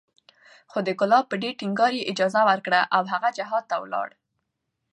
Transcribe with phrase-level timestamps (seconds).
[0.71, 4.07] خو د کلاب په ډېر ټينګار یې اجازه ورکړه او هغه جهاد ته ولاړ